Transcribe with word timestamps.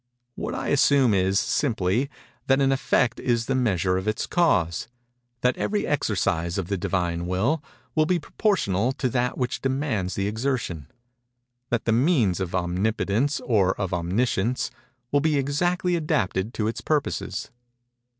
What 0.33 0.55
I 0.55 0.69
assume 0.69 1.13
is, 1.13 1.39
simply, 1.39 2.09
that 2.47 2.59
an 2.59 2.71
effect 2.71 3.19
is 3.19 3.45
the 3.45 3.53
measure 3.53 3.97
of 3.97 4.07
its 4.07 4.25
cause—that 4.25 5.55
every 5.57 5.85
exercise 5.85 6.57
of 6.57 6.69
the 6.69 6.75
Divine 6.77 7.27
Will 7.27 7.63
will 7.93 8.07
be 8.07 8.17
proportional 8.17 8.93
to 8.93 9.07
that 9.09 9.37
which 9.37 9.61
demands 9.61 10.15
the 10.15 10.27
exertion—that 10.27 11.85
the 11.85 11.91
means 11.91 12.39
of 12.39 12.55
Omnipotence, 12.55 13.41
or 13.41 13.79
of 13.79 13.93
Omniscience, 13.93 14.71
will 15.11 15.21
be 15.21 15.37
exactly 15.37 15.95
adapted 15.95 16.51
to 16.55 16.67
its 16.67 16.81
purposes. 16.81 17.51